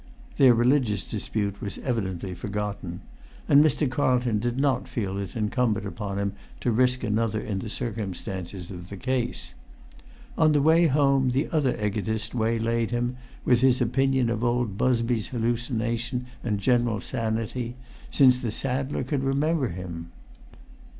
[0.37, 3.01] Their religious dispute was evidently forgotten,
[3.47, 3.87] and Mr.
[3.87, 8.89] Carlton did not feel it incumbent upon him to risk another in the circumstances of
[8.89, 9.53] the case.
[10.39, 15.27] On the way home the other egotist waylaid him, with his opinion of old Busby's
[15.27, 17.75] hallucination and general sanity
[18.09, 20.09] since the saddler could remember him.